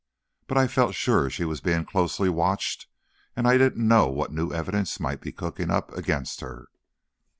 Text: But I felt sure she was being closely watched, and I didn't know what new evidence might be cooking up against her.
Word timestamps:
But 0.47 0.57
I 0.57 0.65
felt 0.65 0.95
sure 0.95 1.29
she 1.29 1.45
was 1.45 1.61
being 1.61 1.85
closely 1.85 2.27
watched, 2.27 2.87
and 3.35 3.47
I 3.47 3.59
didn't 3.59 3.87
know 3.87 4.07
what 4.07 4.31
new 4.33 4.51
evidence 4.51 4.99
might 4.99 5.21
be 5.21 5.31
cooking 5.31 5.69
up 5.69 5.95
against 5.95 6.41
her. 6.41 6.69